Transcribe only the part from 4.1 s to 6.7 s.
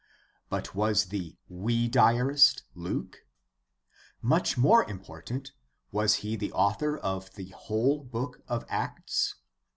Much more important, was he the